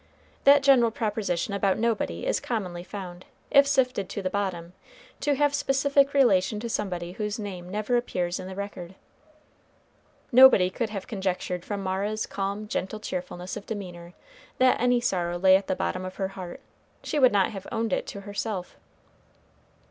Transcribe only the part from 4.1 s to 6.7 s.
the bottom, to have specific relation to